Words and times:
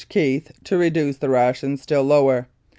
Keith 0.09 0.51
to 0.63 0.79
reduce 0.79 1.17
the 1.17 1.29
rations 1.29 1.83
still 1.83 2.01
lower. 2.01 2.47